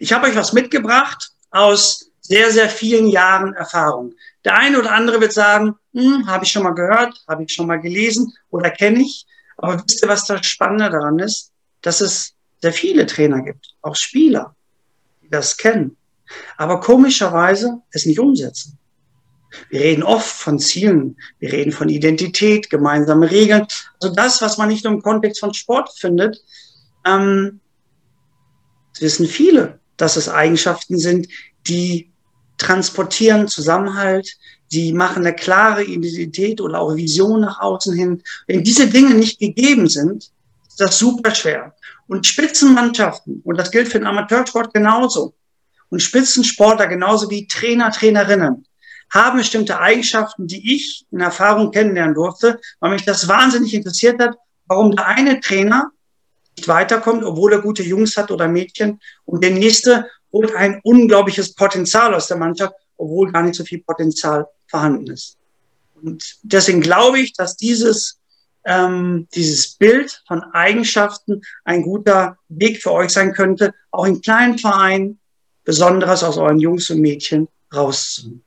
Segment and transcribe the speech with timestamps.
[0.00, 4.14] Ich habe euch was mitgebracht aus sehr, sehr vielen Jahren Erfahrung.
[4.46, 7.66] Der eine oder andere wird sagen, hm, habe ich schon mal gehört, habe ich schon
[7.66, 9.26] mal gelesen oder kenne ich.
[9.58, 11.52] Aber wisst ihr, was das Spannende daran ist?
[11.82, 12.32] Dass es
[12.62, 14.56] sehr viele Trainer gibt, auch Spieler,
[15.22, 15.98] die das kennen,
[16.56, 18.78] aber komischerweise es nicht umsetzen.
[19.68, 23.66] Wir reden oft von Zielen, wir reden von Identität, gemeinsame Regeln.
[24.00, 26.42] Also das, was man nicht nur im Kontext von Sport findet,
[27.04, 27.60] ähm,
[28.98, 31.28] wissen viele, dass es Eigenschaften sind,
[31.66, 32.10] die
[32.58, 34.36] transportieren Zusammenhalt,
[34.72, 38.22] die machen eine klare Identität oder auch Vision nach außen hin.
[38.46, 40.30] Wenn diese Dinge nicht gegeben sind,
[40.68, 41.74] ist das super schwer.
[42.06, 45.34] Und Spitzenmannschaften, und das gilt für den Amateursport genauso,
[45.88, 48.64] und Spitzensportler genauso wie Trainer, Trainerinnen,
[49.12, 54.36] haben bestimmte Eigenschaften, die ich in Erfahrung kennenlernen durfte, weil mich das wahnsinnig interessiert hat,
[54.66, 55.90] warum der eine Trainer
[56.68, 62.14] weiterkommt, obwohl er gute Jungs hat oder Mädchen, und der nächste holt ein unglaubliches Potenzial
[62.14, 65.36] aus der Mannschaft, obwohl gar nicht so viel Potenzial vorhanden ist.
[66.02, 68.18] Und deswegen glaube ich, dass dieses,
[68.64, 74.58] ähm, dieses Bild von Eigenschaften ein guter Weg für euch sein könnte, auch in kleinen
[74.58, 75.18] Vereinen
[75.64, 78.42] Besonderes aus euren Jungs und Mädchen rauszuholen.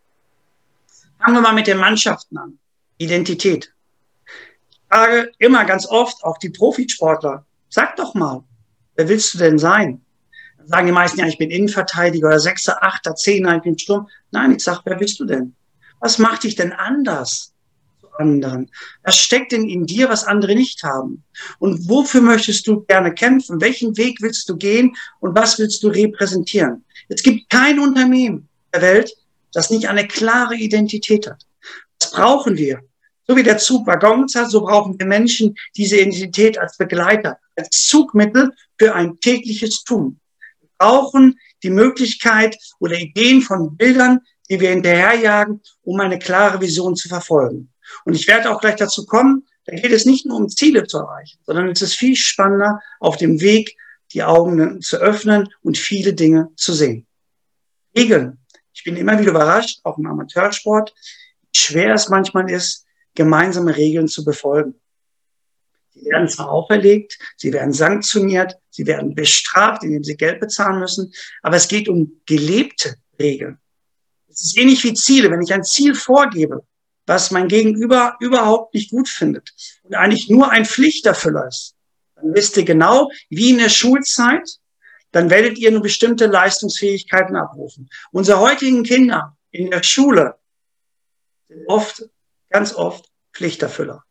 [1.19, 2.59] Fangen wir mal mit den Mannschaften an.
[2.97, 3.73] Identität.
[4.71, 8.43] Ich frage immer ganz oft, auch die Profisportler, sag doch mal,
[8.95, 10.01] wer willst du denn sein?
[10.57, 14.07] Dann sagen die meisten, ja, ich bin Innenverteidiger oder Sechser, Achter, Zehner, ich bin Sturm.
[14.31, 15.55] Nein, ich sag, wer bist du denn?
[15.99, 17.53] Was macht dich denn anders
[17.99, 18.69] zu anderen?
[19.03, 21.23] Was steckt denn in dir, was andere nicht haben?
[21.57, 23.59] Und wofür möchtest du gerne kämpfen?
[23.59, 24.95] Welchen Weg willst du gehen?
[25.19, 26.85] Und was willst du repräsentieren?
[27.09, 29.11] Es gibt kein Unternehmen der Welt,
[29.51, 31.43] das nicht eine klare Identität hat.
[31.97, 32.81] Das brauchen wir.
[33.27, 37.85] So wie der Zug Waggons hat, so brauchen wir Menschen diese Identität als Begleiter, als
[37.85, 40.19] Zugmittel für ein tägliches Tun.
[40.59, 46.95] Wir brauchen die Möglichkeit oder Ideen von Bildern, die wir hinterherjagen, um eine klare Vision
[46.95, 47.71] zu verfolgen.
[48.05, 50.97] Und ich werde auch gleich dazu kommen, da geht es nicht nur um Ziele zu
[50.97, 53.77] erreichen, sondern es ist viel spannender, auf dem Weg
[54.11, 57.07] die Augen zu öffnen und viele Dinge zu sehen.
[57.95, 58.39] Regeln.
[58.73, 60.93] Ich bin immer wieder überrascht, auch im Amateursport,
[61.53, 62.85] wie schwer es manchmal ist,
[63.15, 64.75] gemeinsame Regeln zu befolgen.
[65.93, 71.13] Sie werden zwar auferlegt, sie werden sanktioniert, sie werden bestraft, indem sie Geld bezahlen müssen,
[71.41, 73.59] aber es geht um gelebte Regeln.
[74.27, 75.29] Es ist ähnlich wie Ziele.
[75.29, 76.65] Wenn ich ein Ziel vorgebe,
[77.05, 79.53] was mein Gegenüber überhaupt nicht gut findet
[79.83, 81.75] und eigentlich nur ein Pflichterfüller ist,
[82.15, 84.57] dann wisst ihr genau, wie in der Schulzeit,
[85.11, 87.89] dann werdet ihr nur bestimmte Leistungsfähigkeiten abrufen.
[88.11, 90.35] Unsere heutigen Kinder in der Schule
[91.47, 92.09] sind oft,
[92.53, 94.03] ganz oft Pflichterfüller.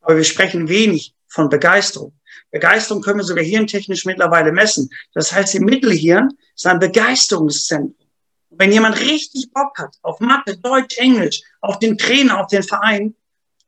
[0.00, 2.14] Aber wir sprechen wenig von Begeisterung.
[2.50, 4.88] Begeisterung können wir sogar hirntechnisch mittlerweile messen.
[5.12, 8.08] Das heißt, im Mittelhirn ist ein Begeisterungszentrum.
[8.50, 12.62] Und wenn jemand richtig Bock hat auf Mathe, Deutsch, Englisch, auf den Trainer, auf den
[12.62, 13.14] Verein,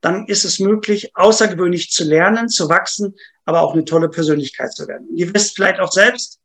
[0.01, 3.15] dann ist es möglich, außergewöhnlich zu lernen, zu wachsen,
[3.45, 5.09] aber auch eine tolle Persönlichkeit zu werden.
[5.09, 6.41] Und ihr wisst vielleicht auch selbst,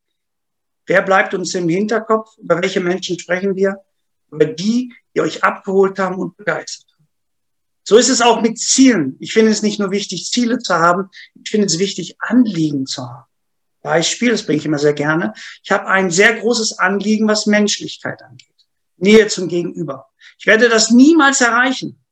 [0.87, 2.37] wer bleibt uns im Hinterkopf?
[2.37, 3.77] Über welche Menschen sprechen wir?
[4.31, 6.94] Über die, die euch abgeholt haben und begeistert.
[7.87, 9.15] So ist es auch mit Zielen.
[9.19, 11.09] Ich finde es nicht nur wichtig, Ziele zu haben,
[11.41, 13.25] ich finde es wichtig, Anliegen zu haben.
[13.83, 15.33] Beispiel, das bringe ich immer sehr gerne.
[15.63, 18.49] Ich habe ein sehr großes Anliegen, was Menschlichkeit angeht.
[18.97, 20.07] Nähe zum Gegenüber.
[20.39, 22.03] Ich werde das niemals erreichen.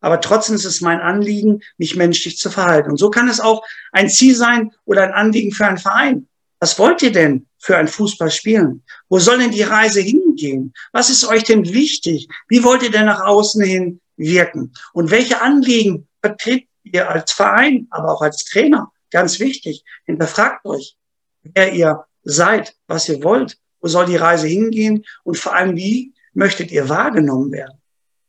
[0.00, 2.90] Aber trotzdem ist es mein Anliegen, mich menschlich zu verhalten.
[2.90, 3.62] Und so kann es auch
[3.92, 6.28] ein Ziel sein oder ein Anliegen für einen Verein.
[6.60, 8.82] Was wollt ihr denn für ein Fußball spielen?
[9.10, 10.72] Wo soll denn die Reise hingehen?
[10.92, 12.28] Was ist euch denn wichtig?
[12.48, 14.72] Wie wollt ihr denn nach außen hin wirken?
[14.92, 18.92] Und welche Anliegen vertritt ihr als Verein, aber auch als Trainer?
[19.10, 19.84] Ganz wichtig.
[20.04, 20.96] Hinterfragt euch,
[21.42, 26.14] wer ihr seid, was ihr wollt, wo soll die Reise hingehen und vor allem, wie
[26.32, 27.80] möchtet ihr wahrgenommen werden?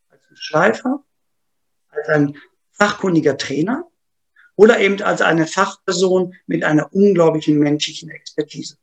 [0.09, 1.03] Als ein Schleifer,
[1.89, 2.37] als ein
[2.73, 3.87] fachkundiger Trainer
[4.55, 8.77] oder eben als eine Fachperson mit einer unglaublichen menschlichen Expertise.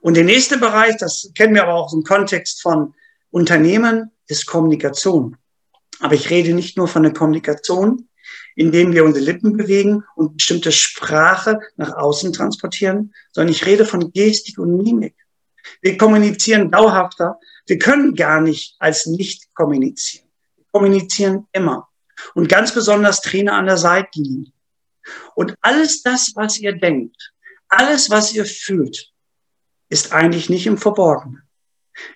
[0.00, 2.94] Und der nächste Bereich, das kennen wir aber auch im Kontext von
[3.30, 5.36] Unternehmen, ist Kommunikation.
[6.00, 8.08] Aber ich rede nicht nur von der Kommunikation,
[8.56, 14.12] indem wir unsere Lippen bewegen und bestimmte Sprache nach außen transportieren, sondern ich rede von
[14.12, 15.14] Gestik und Mimik.
[15.82, 17.38] Wir kommunizieren dauerhafter.
[17.66, 20.26] Wir können gar nicht als nicht kommunizieren.
[20.56, 21.88] Wir kommunizieren immer.
[22.34, 24.52] Und ganz besonders Trainer an der Seitenlinie.
[25.34, 27.32] Und alles das, was ihr denkt,
[27.68, 29.12] alles, was ihr fühlt,
[29.88, 31.42] ist eigentlich nicht im Verborgenen.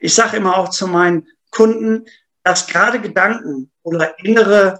[0.00, 2.06] Ich sage immer auch zu meinen Kunden,
[2.42, 4.76] dass gerade Gedanken oder innere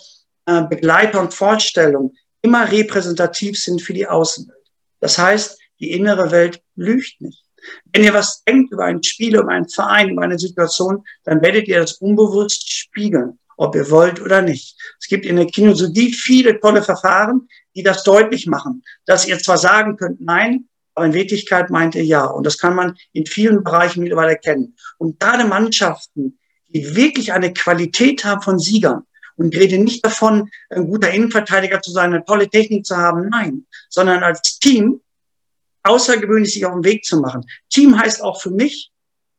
[0.46, 2.10] äh, Begleiter und Vorstellungen
[2.42, 4.58] immer repräsentativ sind für die Außenwelt.
[5.00, 7.44] Das heißt, die innere Welt lügt nicht.
[7.92, 11.68] Wenn ihr was denkt über ein Spiel, über einen Verein, über eine Situation, dann werdet
[11.68, 14.76] ihr das unbewusst spiegeln, ob ihr wollt oder nicht.
[15.00, 19.56] Es gibt in der Kinologie viele tolle Verfahren, die das deutlich machen, dass ihr zwar
[19.56, 22.24] sagen könnt, nein, aber in Wirklichkeit meint ihr ja.
[22.24, 24.76] Und das kann man in vielen Bereichen mittlerweile erkennen.
[24.98, 26.38] Und gerade Mannschaften,
[26.74, 29.06] die wirklich eine Qualität haben von Siegern,
[29.36, 33.66] und rede nicht davon, ein guter Innenverteidiger zu sein, eine tolle Technik zu haben, nein,
[33.88, 35.00] sondern als Team
[35.82, 37.44] außergewöhnlich sich auf den Weg zu machen.
[37.68, 38.90] Team heißt auch für mich,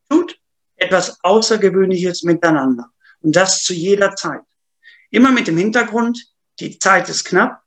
[0.09, 0.37] tut
[0.75, 2.89] etwas Außergewöhnliches miteinander.
[3.21, 4.41] Und das zu jeder Zeit.
[5.09, 6.27] Immer mit dem Hintergrund,
[6.59, 7.61] die Zeit ist knapp,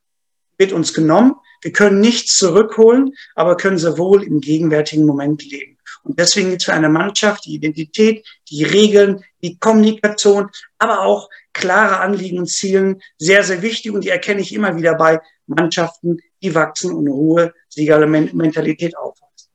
[0.59, 1.35] wird uns genommen.
[1.63, 5.78] Wir können nichts zurückholen, aber können sehr wohl im gegenwärtigen Moment leben.
[6.03, 12.01] Und deswegen ist für eine Mannschaft die Identität, die Regeln, die Kommunikation, aber auch klare
[12.01, 13.93] Anliegen und Zielen sehr, sehr wichtig.
[13.93, 19.51] Und die erkenne ich immer wieder bei Mannschaften, die wachsen und hohe Siegermentalität aufweisen.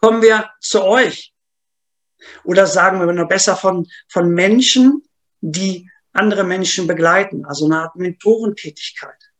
[0.00, 1.32] Kommen wir zu euch.
[2.44, 5.02] Oder sagen wir noch besser von, von Menschen,
[5.40, 9.30] die andere Menschen begleiten, also eine Art Mentorentätigkeit.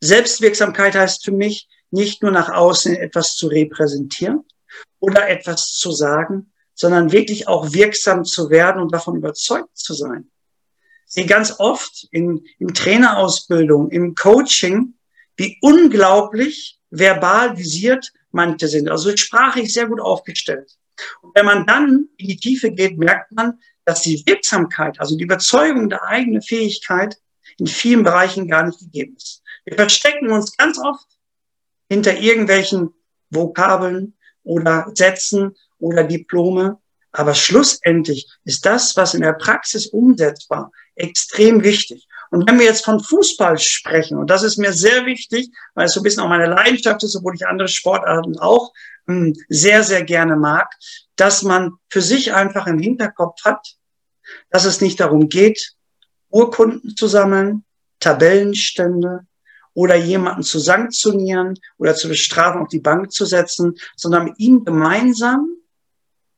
[0.00, 4.44] Selbstwirksamkeit heißt für mich, nicht nur nach außen etwas zu repräsentieren
[5.00, 10.30] oder etwas zu sagen, sondern wirklich auch wirksam zu werden und davon überzeugt zu sein.
[11.06, 14.94] Ich sehe ganz oft in, in Trainerausbildung, im Coaching,
[15.36, 18.88] wie unglaublich verbal visiert manche sind.
[18.88, 20.70] Also sprachlich sehr gut aufgestellt.
[21.22, 25.24] Und wenn man dann in die Tiefe geht, merkt man, dass die Wirksamkeit, also die
[25.24, 27.16] Überzeugung der eigenen Fähigkeit
[27.56, 29.42] in vielen Bereichen gar nicht gegeben ist.
[29.64, 31.06] Wir verstecken uns ganz oft
[31.88, 32.90] hinter irgendwelchen
[33.30, 34.17] Vokabeln
[34.48, 36.78] oder Sätzen oder Diplome.
[37.12, 42.06] Aber schlussendlich ist das, was in der Praxis umsetzbar, extrem wichtig.
[42.30, 45.92] Und wenn wir jetzt von Fußball sprechen, und das ist mir sehr wichtig, weil es
[45.92, 48.72] so ein bisschen auch meine Leidenschaft ist, obwohl ich andere Sportarten auch
[49.06, 50.70] hm, sehr, sehr gerne mag,
[51.16, 53.76] dass man für sich einfach im Hinterkopf hat,
[54.50, 55.72] dass es nicht darum geht,
[56.30, 57.64] Urkunden zu sammeln,
[58.00, 59.26] Tabellenstände
[59.78, 64.64] oder jemanden zu sanktionieren oder zu bestrafen, auf die Bank zu setzen, sondern mit ihm
[64.64, 65.46] gemeinsam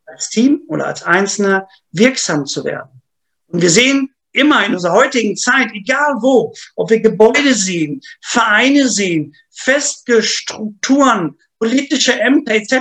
[0.05, 3.01] als Team oder als Einzelner wirksam zu werden.
[3.47, 8.91] Und wir sehen immer in unserer heutigen Zeit, egal wo, ob wir Gebäude sehen, Vereine
[8.91, 12.75] sehen, feste Strukturen, politische Ämter etc.,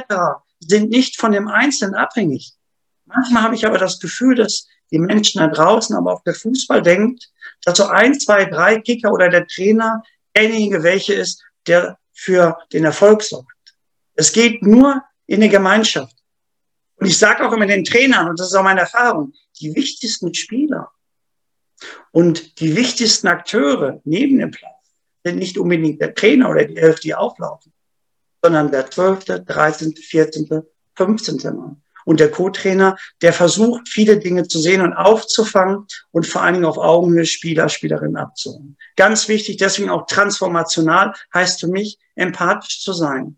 [0.59, 2.51] sind nicht von dem Einzelnen abhängig.
[3.05, 6.81] Manchmal habe ich aber das Gefühl, dass die Menschen da draußen, aber auch der Fußball
[6.81, 7.29] denkt,
[7.63, 10.03] dass so ein, zwei, drei Kicker oder der Trainer
[10.39, 13.47] derjenige welche ist, der für den Erfolg sorgt.
[14.15, 16.15] Es geht nur in der Gemeinschaft.
[16.95, 20.33] Und ich sage auch immer den Trainern, und das ist auch meine Erfahrung, die wichtigsten
[20.33, 20.91] Spieler
[22.11, 24.73] und die wichtigsten Akteure neben dem Platz
[25.23, 27.73] sind nicht unbedingt der Trainer oder die Elf, die auflaufen,
[28.41, 30.63] sondern der 12., 13., 14.,
[30.95, 31.37] 15.
[31.55, 31.81] Mann.
[32.09, 36.65] Und der Co-Trainer, der versucht, viele Dinge zu sehen und aufzufangen und vor allen Dingen
[36.65, 38.77] auf Augenhöhe Spieler, Spielerinnen abzuholen.
[38.95, 43.37] Ganz wichtig, deswegen auch transformational heißt für mich, empathisch zu sein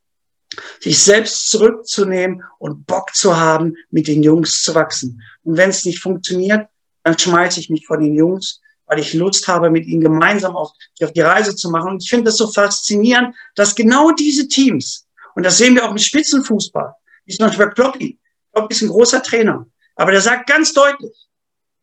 [0.79, 5.21] sich selbst zurückzunehmen und Bock zu haben, mit den Jungs zu wachsen.
[5.43, 6.67] Und wenn es nicht funktioniert,
[7.03, 10.71] dann schmeiße ich mich von den Jungs, weil ich Lust habe, mit ihnen gemeinsam auf,
[11.01, 11.91] auf die Reise zu machen.
[11.91, 15.91] Und ich finde das so faszinierend, dass genau diese Teams, und das sehen wir auch
[15.91, 16.93] im Spitzenfußball,
[17.25, 18.20] wie zum Beispiel Kloppi,
[18.53, 19.65] Kloppi ist ein großer Trainer,
[19.95, 21.27] aber der sagt ganz deutlich,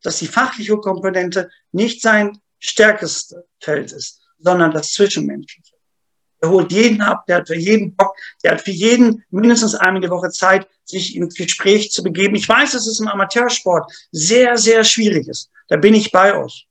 [0.02, 5.75] dass die fachliche Komponente nicht sein stärkestes Feld ist, sondern das Zwischenmenschliche.
[6.40, 10.02] Er holt jeden ab, der hat für jeden Bock, der hat für jeden mindestens einmal
[10.02, 12.37] die Woche Zeit, sich ins Gespräch zu begeben.
[12.37, 15.50] Ich weiß, dass es im Amateursport sehr, sehr schwierig ist.
[15.66, 16.67] Da bin ich bei euch.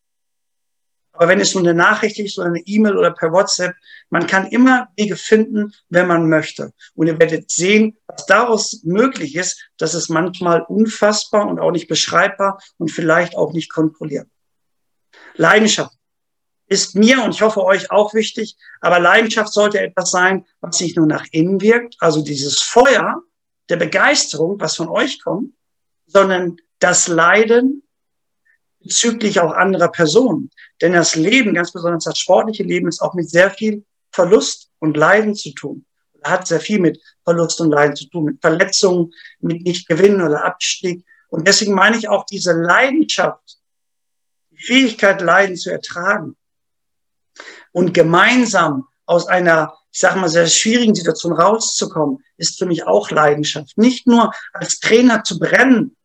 [1.18, 3.76] Aber wenn es nur eine Nachricht ist oder eine E-Mail oder per WhatsApp,
[4.10, 6.72] man kann immer Wege finden, wenn man möchte.
[6.96, 11.88] Und ihr werdet sehen, was daraus möglich ist, dass es manchmal unfassbar und auch nicht
[11.88, 14.28] beschreibbar und vielleicht auch nicht kontrolliert.
[15.36, 15.94] Leidenschaft
[16.68, 18.56] ist mir und ich hoffe euch auch wichtig.
[18.82, 23.24] Aber Leidenschaft sollte etwas sein, was nicht nur nach innen wirkt, also dieses Feuer
[23.70, 25.54] der Begeisterung, was von euch kommt,
[26.06, 27.84] sondern das Leiden
[28.80, 30.50] bezüglich auch anderer Personen.
[30.82, 34.98] Denn das Leben, ganz besonders das sportliche Leben, ist auch mit sehr viel Verlust und
[34.98, 35.86] Leiden zu tun.
[36.24, 41.06] Hat sehr viel mit Verlust und Leiden zu tun, mit Verletzungen, mit Nicht-Gewinnen oder Abstieg.
[41.30, 43.58] Und deswegen meine ich auch diese Leidenschaft,
[44.52, 46.36] die Fähigkeit, Leiden zu ertragen,
[47.72, 53.12] und gemeinsam aus einer, ich sage mal, sehr schwierigen Situation rauszukommen, ist für mich auch
[53.12, 53.78] Leidenschaft.
[53.78, 55.97] Nicht nur als Trainer zu brennen,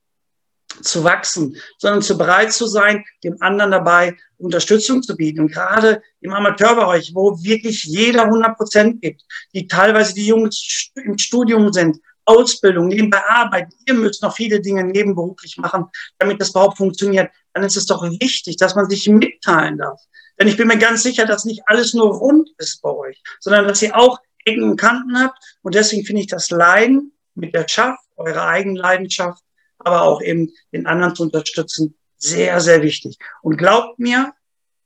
[0.81, 5.41] zu wachsen, sondern zu bereit zu sein, dem anderen dabei Unterstützung zu bieten.
[5.41, 9.23] Und gerade im Amateurbereich, wo wirklich jeder 100 Prozent gibt,
[9.55, 14.85] die teilweise die Jungs im Studium sind, Ausbildung, nebenbei arbeiten, ihr müsst noch viele Dinge
[14.85, 15.87] nebenberuflich machen,
[16.19, 20.01] damit das überhaupt funktioniert, dann ist es doch wichtig, dass man sich mitteilen darf.
[20.39, 23.67] Denn ich bin mir ganz sicher, dass nicht alles nur rund ist bei euch, sondern
[23.67, 25.39] dass ihr auch Ecken und Kanten habt.
[25.63, 29.43] Und deswegen finde ich das Leiden mit der Schaft, eure eigene Leidenschaft,
[29.85, 33.19] aber auch eben den anderen zu unterstützen, sehr, sehr wichtig.
[33.43, 34.33] Und glaubt mir,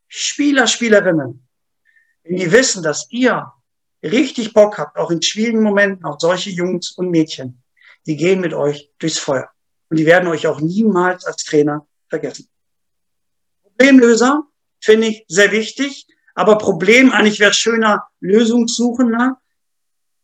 [0.09, 1.47] Spieler, Spielerinnen,
[2.25, 3.53] wenn die wissen, dass ihr
[4.03, 7.63] richtig Bock habt, auch in schwierigen Momenten, auch solche Jungs und Mädchen,
[8.07, 9.51] die gehen mit euch durchs Feuer.
[9.89, 12.49] Und die werden euch auch niemals als Trainer vergessen.
[13.63, 14.45] Problemlöser
[14.81, 19.41] finde ich sehr wichtig, aber Problem, eigentlich wäre schöner, Lösungssuchender.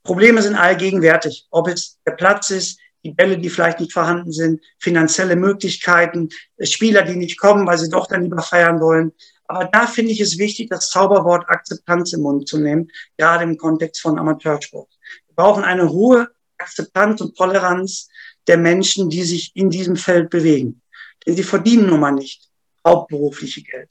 [0.03, 1.47] Probleme sind allgegenwärtig.
[1.51, 6.29] Ob es der Platz ist, die Bälle, die vielleicht nicht vorhanden sind, finanzielle Möglichkeiten,
[6.61, 9.13] Spieler, die nicht kommen, weil sie doch dann lieber feiern wollen.
[9.47, 13.57] Aber da finde ich es wichtig, das Zauberwort Akzeptanz im Mund zu nehmen, gerade im
[13.57, 14.89] Kontext von Amateursport.
[15.27, 16.29] Wir brauchen eine hohe
[16.59, 18.09] Akzeptanz und Toleranz
[18.47, 20.81] der Menschen, die sich in diesem Feld bewegen.
[21.27, 22.49] Denn sie verdienen nun mal nicht
[22.87, 23.91] hauptberufliche Geld.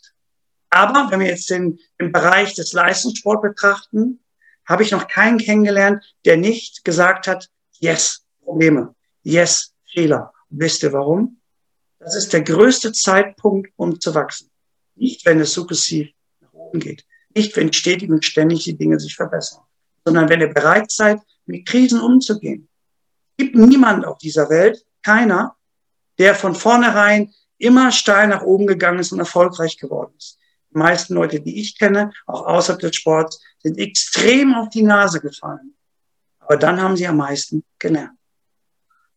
[0.70, 4.20] Aber wenn wir jetzt den, den Bereich des Leistungssport betrachten,
[4.66, 7.50] habe ich noch keinen kennengelernt, der nicht gesagt hat,
[7.80, 10.34] yes, Probleme, yes, Fehler.
[10.50, 11.40] Und wisst ihr warum?
[12.00, 14.50] Das ist der größte Zeitpunkt, um zu wachsen.
[14.96, 16.10] Nicht, wenn es sukzessiv
[16.40, 17.06] nach oben geht.
[17.36, 19.64] Nicht, wenn stetig und ständig die Dinge sich verbessern.
[20.04, 22.68] Sondern wenn ihr bereit seid, mit Krisen umzugehen.
[23.38, 25.56] Gibt niemand auf dieser Welt, keiner,
[26.18, 30.40] der von vornherein immer steil nach oben gegangen ist und erfolgreich geworden ist.
[30.72, 35.20] Die meisten Leute, die ich kenne, auch außerhalb des Sports, sind extrem auf die Nase
[35.20, 35.76] gefallen.
[36.40, 38.18] Aber dann haben sie am meisten gelernt.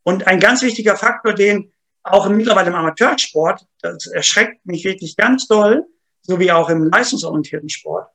[0.04, 5.48] Und ein ganz wichtiger Faktor, den auch mittlerweile im Amateursport, das erschreckt mich wirklich ganz
[5.48, 5.86] doll,
[6.20, 8.08] so wie auch im leistungsorientierten Sport,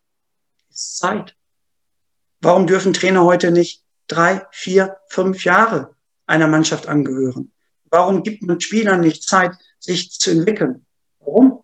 [0.70, 1.36] ist Zeit.
[2.42, 7.52] Warum dürfen Trainer heute nicht drei, vier, fünf Jahre einer Mannschaft angehören?
[7.90, 10.86] Warum gibt man Spielern nicht Zeit, sich zu entwickeln?
[11.20, 11.64] Warum?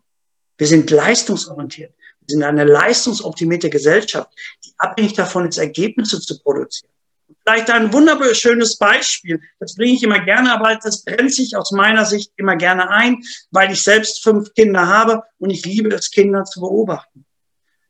[0.57, 1.93] Wir sind leistungsorientiert.
[2.21, 4.31] Wir sind eine leistungsoptimierte Gesellschaft,
[4.65, 6.94] die abhängig davon ist, Ergebnisse zu produzieren.
[7.43, 9.39] Vielleicht ein wunderschönes Beispiel.
[9.59, 13.23] Das bringe ich immer gerne, aber das brennt sich aus meiner Sicht immer gerne ein,
[13.51, 17.25] weil ich selbst fünf Kinder habe und ich liebe es, Kinder zu beobachten.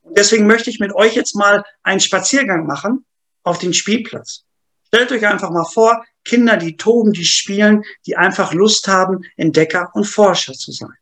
[0.02, 3.06] Und deswegen möchte ich mit euch jetzt mal einen Spaziergang machen
[3.44, 4.44] auf den Spielplatz.
[4.88, 9.92] Stellt euch einfach mal vor, Kinder, die toben, die spielen, die einfach Lust haben, Entdecker
[9.94, 10.94] und Forscher zu sein.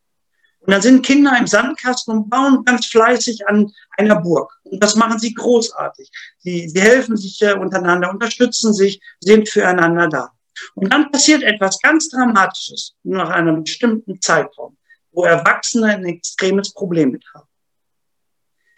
[0.66, 4.50] Und dann sind Kinder im Sandkasten und bauen ganz fleißig an einer Burg.
[4.64, 6.10] Und das machen sie großartig.
[6.40, 10.32] Sie, sie helfen sich untereinander, unterstützen sich, sind füreinander da.
[10.76, 14.78] Und dann passiert etwas ganz Dramatisches nach einem bestimmten Zeitraum,
[15.12, 17.48] wo Erwachsene ein extremes Problem mit haben.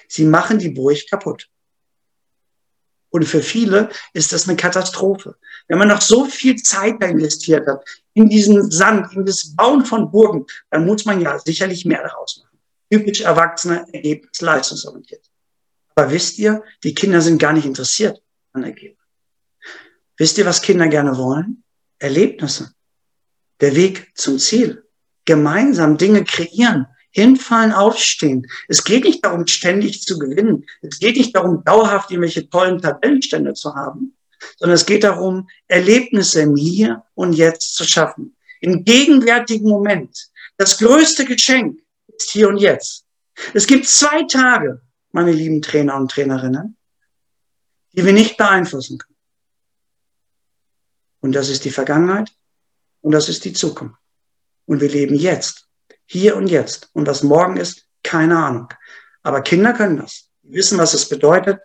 [0.07, 1.47] Sie machen die Burg kaputt.
[3.09, 5.37] Und für viele ist das eine Katastrophe.
[5.67, 9.85] Wenn man noch so viel Zeit da investiert hat, in diesen Sand, in das Bauen
[9.85, 12.57] von Burgen, dann muss man ja sicherlich mehr daraus machen.
[12.89, 15.29] Typisch Erwachsene, Ergebnis, leistungsorientiert.
[15.95, 18.21] Aber wisst ihr, die Kinder sind gar nicht interessiert
[18.53, 19.05] an Ergebnis.
[20.17, 21.63] Wisst ihr, was Kinder gerne wollen?
[21.99, 22.73] Erlebnisse.
[23.59, 24.85] Der Weg zum Ziel.
[25.25, 26.87] Gemeinsam Dinge kreieren.
[27.11, 28.45] Hinfallen, aufstehen.
[28.67, 30.65] Es geht nicht darum, ständig zu gewinnen.
[30.81, 34.14] Es geht nicht darum, dauerhaft irgendwelche tollen Tabellenstände zu haben,
[34.57, 38.35] sondern es geht darum, Erlebnisse im Hier und Jetzt zu schaffen.
[38.61, 40.29] Im gegenwärtigen Moment.
[40.57, 43.05] Das größte Geschenk ist hier und jetzt.
[43.53, 46.77] Es gibt zwei Tage, meine lieben Trainer und Trainerinnen,
[47.93, 49.17] die wir nicht beeinflussen können.
[51.19, 52.31] Und das ist die Vergangenheit
[53.01, 53.99] und das ist die Zukunft.
[54.65, 55.67] Und wir leben jetzt,
[56.05, 56.89] hier und jetzt.
[56.93, 58.67] Und was morgen ist, keine Ahnung.
[59.23, 60.29] Aber Kinder können das.
[60.43, 61.59] Die wissen, was es bedeutet,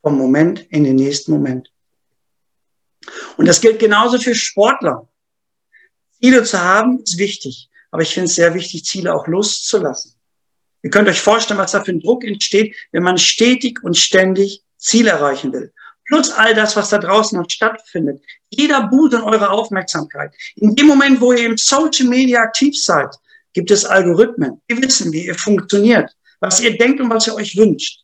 [0.00, 1.71] vom Moment in den nächsten Moment
[3.36, 5.08] und das gilt genauso für Sportler.
[6.20, 10.14] Ziele zu haben ist wichtig, aber ich finde es sehr wichtig, Ziele auch loszulassen.
[10.82, 14.62] Ihr könnt euch vorstellen, was da für ein Druck entsteht, wenn man stetig und ständig
[14.78, 15.72] Ziele erreichen will.
[16.06, 18.22] Plus all das, was da draußen noch stattfindet.
[18.50, 20.34] Jeder Boot in eure Aufmerksamkeit.
[20.56, 23.14] In dem Moment, wo ihr im Social Media aktiv seid,
[23.52, 24.60] gibt es Algorithmen.
[24.66, 28.00] Wir wissen, wie ihr funktioniert, was ihr denkt und was ihr euch wünscht.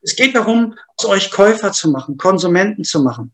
[0.00, 3.32] Es geht darum, aus euch Käufer zu machen, Konsumenten zu machen.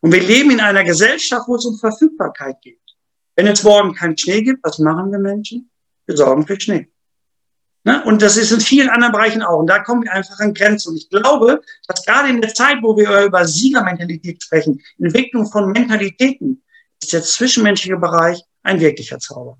[0.00, 2.80] Und wir leben in einer Gesellschaft, wo es um Verfügbarkeit geht.
[3.34, 5.70] Wenn es morgen keinen Schnee gibt, was machen wir Menschen?
[6.06, 6.88] Wir sorgen für Schnee.
[7.84, 8.02] Ne?
[8.04, 9.58] Und das ist in vielen anderen Bereichen auch.
[9.58, 10.90] Und da kommen wir einfach an Grenzen.
[10.90, 15.70] Und ich glaube, dass gerade in der Zeit, wo wir über Siegermentalität sprechen, Entwicklung von
[15.70, 16.62] Mentalitäten,
[17.00, 19.58] ist der zwischenmenschliche Bereich ein wirklicher Zauber.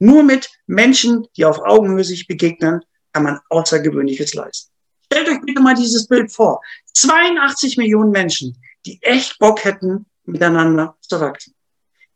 [0.00, 2.80] Nur mit Menschen, die auf Augenhöhe sich begegnen,
[3.12, 4.72] kann man Außergewöhnliches leisten.
[5.06, 6.60] Stellt euch bitte mal dieses Bild vor.
[6.94, 11.54] 82 Millionen Menschen, die echt Bock hätten, miteinander zu wachsen.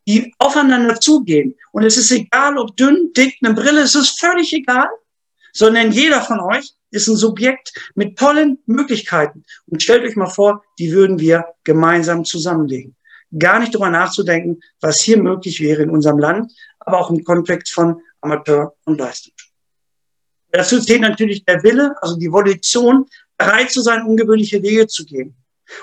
[0.09, 1.57] die aufeinander zugehen.
[1.73, 4.89] Und es ist egal, ob dünn, dick, eine Brille, es ist völlig egal,
[5.53, 9.45] sondern jeder von euch ist ein Subjekt mit tollen Möglichkeiten.
[9.67, 12.95] Und stellt euch mal vor, die würden wir gemeinsam zusammenlegen.
[13.37, 17.73] Gar nicht darüber nachzudenken, was hier möglich wäre in unserem Land, aber auch im Kontext
[17.73, 19.35] von Amateur und Leistung.
[20.53, 23.07] Dazu zählt natürlich der Wille, also die Volition,
[23.37, 25.35] bereit zu sein, ungewöhnliche Wege zu gehen.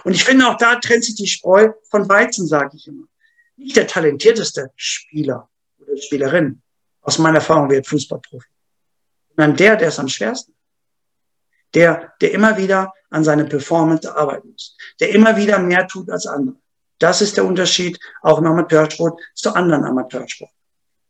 [0.04, 3.06] Und ich finde, auch da trennt sich die Spreu von Weizen, sage ich immer.
[3.56, 5.50] Nicht der talentierteste Spieler
[5.80, 6.62] oder Spielerin,
[7.02, 8.48] aus meiner Erfahrung wird Fußballprofi,
[9.36, 10.54] sondern der, der ist am schwersten.
[11.74, 16.26] Der, der immer wieder an seine Performance arbeiten muss, der immer wieder mehr tut als
[16.28, 16.56] andere.
[17.00, 20.52] Das ist der Unterschied auch im Amateursport zu anderen Amateursport.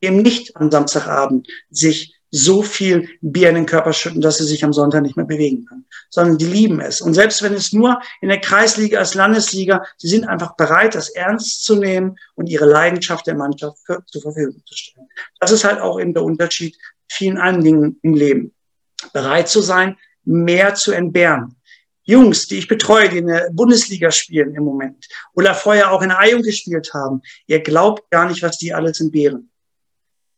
[0.02, 4.64] Eben nicht am Samstagabend sich so viel Bier in den Körper schütten, dass sie sich
[4.64, 7.00] am Sonntag nicht mehr bewegen können, sondern die lieben es.
[7.00, 11.10] Und selbst wenn es nur in der Kreisliga als Landesliga, sie sind einfach bereit, das
[11.10, 15.08] ernst zu nehmen und ihre Leidenschaft der Mannschaft für, zur Verfügung zu stellen.
[15.40, 16.76] Das ist halt auch eben der Unterschied
[17.08, 18.52] vielen anderen Dingen im Leben.
[19.14, 21.56] Bereit zu sein, mehr zu entbehren.
[22.02, 26.10] Jungs, die ich betreue, die in der Bundesliga spielen im Moment oder vorher auch in
[26.10, 29.52] der Eiung gespielt haben, ihr glaubt gar nicht, was die alles entbehren.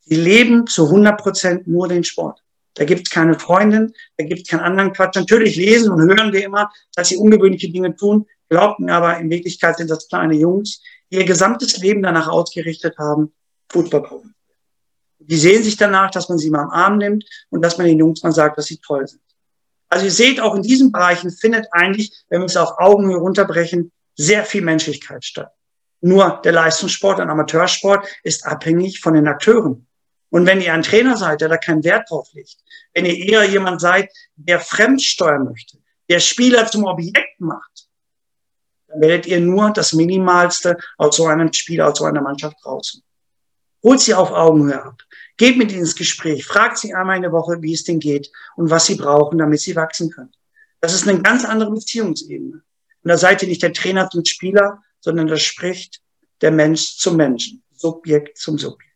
[0.05, 2.41] Sie leben zu 100 Prozent nur den Sport.
[2.75, 5.15] Da gibt es keine Freundin, da gibt es keinen anderen Quatsch.
[5.15, 9.77] Natürlich lesen und hören wir immer, dass sie ungewöhnliche Dinge tun, glaubten aber in Wirklichkeit
[9.77, 13.33] sind das kleine Jungs, die ihr gesamtes Leben danach ausgerichtet haben,
[13.71, 14.35] Fußball gucken.
[15.19, 17.97] Die sehen sich danach, dass man sie mal am Arm nimmt und dass man den
[17.97, 19.21] Jungs mal sagt, dass sie toll sind.
[19.89, 23.91] Also ihr seht, auch in diesen Bereichen findet eigentlich, wenn wir es auf Augenhöhe runterbrechen,
[24.15, 25.51] sehr viel Menschlichkeit statt.
[26.01, 29.87] Nur der Leistungssport, ein Amateursport ist abhängig von den Akteuren.
[30.35, 32.57] Und wenn ihr ein Trainer seid, der da keinen Wert drauf legt,
[32.93, 35.77] wenn ihr eher jemand seid, der fremdsteuern möchte,
[36.09, 37.87] der Spieler zum Objekt macht,
[38.89, 43.01] dann werdet ihr nur das Minimalste aus so einem Spieler, aus so einer Mannschaft raus.
[43.81, 44.97] Holt sie auf Augenhöhe ab.
[45.37, 46.45] Geht mit ihnen ins Gespräch.
[46.45, 49.61] Fragt sie einmal in der Woche, wie es denn geht und was sie brauchen, damit
[49.61, 50.33] sie wachsen können.
[50.81, 52.61] Das ist eine ganz andere Beziehungsebene.
[53.03, 56.01] Und da seid ihr nicht der Trainer zum Spieler, sondern da spricht
[56.41, 58.94] der Mensch zum Menschen, Subjekt zum Subjekt.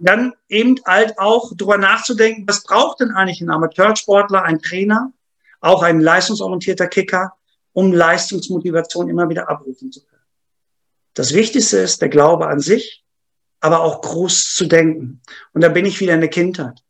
[0.00, 5.12] Dann eben halt auch darüber nachzudenken, was braucht denn eigentlich ein Amateursportler, ein Trainer,
[5.60, 7.34] auch ein leistungsorientierter Kicker,
[7.72, 10.22] um Leistungsmotivation immer wieder abrufen zu können.
[11.14, 13.04] Das Wichtigste ist der Glaube an sich,
[13.60, 15.20] aber auch groß zu denken.
[15.52, 16.82] Und da bin ich wieder in der Kindheit,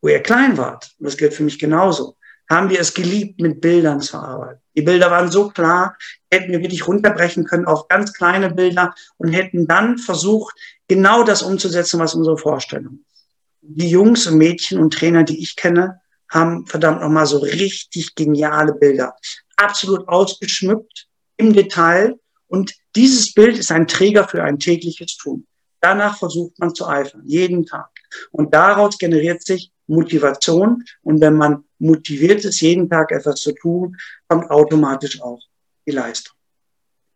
[0.00, 0.94] wo ihr klein wart.
[0.98, 2.16] Und das gilt für mich genauso.
[2.48, 4.60] Haben wir es geliebt, mit Bildern zu arbeiten.
[4.74, 5.96] Die Bilder waren so klar,
[6.30, 10.54] hätten wir wirklich runterbrechen können auf ganz kleine Bilder und hätten dann versucht,
[10.88, 13.26] genau das umzusetzen, was unsere Vorstellung ist.
[13.60, 18.74] Die Jungs und Mädchen und Trainer, die ich kenne, haben verdammt nochmal so richtig geniale
[18.74, 19.14] Bilder.
[19.56, 22.18] Absolut ausgeschmückt im Detail.
[22.46, 25.46] Und dieses Bild ist ein Träger für ein tägliches Tun.
[25.80, 27.90] Danach versucht man zu eifern, jeden Tag.
[28.32, 30.84] Und daraus generiert sich Motivation.
[31.02, 33.96] Und wenn man motiviert ist, jeden Tag etwas zu tun,
[34.28, 35.40] kommt automatisch auch
[35.86, 36.34] die Leistung.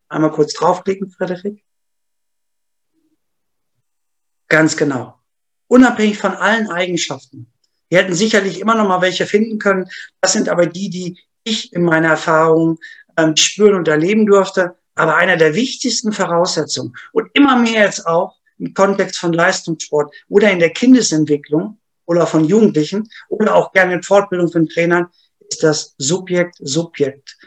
[0.08, 1.64] Einmal kurz draufklicken, Frederik.
[4.52, 5.14] Ganz genau.
[5.66, 7.50] Unabhängig von allen Eigenschaften.
[7.88, 9.88] Wir hätten sicherlich immer noch mal welche finden können.
[10.20, 12.78] Das sind aber die, die ich in meiner Erfahrung
[13.16, 14.76] ähm, spüren und erleben durfte.
[14.94, 20.50] Aber einer der wichtigsten Voraussetzungen und immer mehr jetzt auch im Kontext von Leistungssport oder
[20.50, 25.06] in der Kindesentwicklung oder von Jugendlichen oder auch gerne in Fortbildung von Trainern
[25.48, 27.38] ist das Subjekt, Subjekt,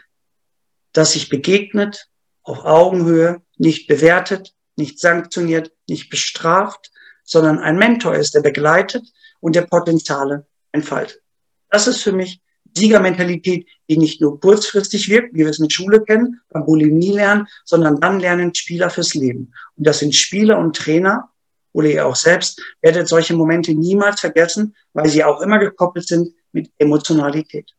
[0.92, 2.08] das sich begegnet,
[2.42, 6.90] auf Augenhöhe, nicht bewertet, nicht sanktioniert, nicht bestraft,
[7.26, 9.06] sondern ein Mentor ist, der begleitet
[9.40, 11.20] und der Potenziale entfaltet.
[11.70, 12.40] Das ist für mich
[12.74, 17.12] Siegermentalität, die nicht nur kurzfristig wirkt, wie wir es in der Schule kennen, beim Bulimie
[17.12, 19.52] lernen, sondern dann lernen Spieler fürs Leben.
[19.76, 21.30] Und das sind Spieler und Trainer,
[21.72, 26.34] oder ihr auch selbst, werdet solche Momente niemals vergessen, weil sie auch immer gekoppelt sind
[26.52, 27.70] mit Emotionalität.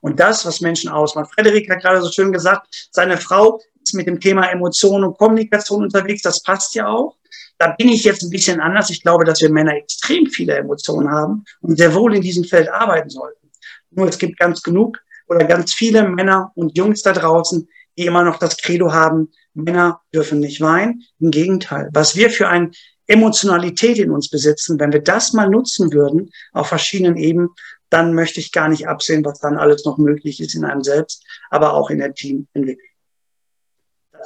[0.00, 1.34] Und das, was Menschen ausmacht.
[1.34, 3.60] Frederik hat gerade so schön gesagt, seine Frau
[3.94, 6.22] mit dem Thema Emotion und Kommunikation unterwegs.
[6.22, 7.16] Das passt ja auch.
[7.58, 8.90] Da bin ich jetzt ein bisschen anders.
[8.90, 12.68] Ich glaube, dass wir Männer extrem viele Emotionen haben und sehr wohl in diesem Feld
[12.68, 13.50] arbeiten sollten.
[13.90, 18.22] Nur es gibt ganz genug oder ganz viele Männer und Jungs da draußen, die immer
[18.22, 21.02] noch das Credo haben, Männer dürfen nicht weinen.
[21.18, 22.72] Im Gegenteil, was wir für ein
[23.06, 27.50] Emotionalität in uns besitzen, wenn wir das mal nutzen würden auf verschiedenen Ebenen,
[27.88, 31.24] dann möchte ich gar nicht absehen, was dann alles noch möglich ist in einem selbst,
[31.50, 32.95] aber auch in der Teamentwicklung.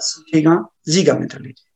[0.00, 1.69] Das ist Thema Siegermentalität.